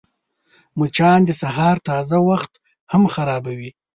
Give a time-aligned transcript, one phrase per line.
[0.77, 2.51] مچان د سهار تازه وخت
[2.91, 3.71] هم خرابوي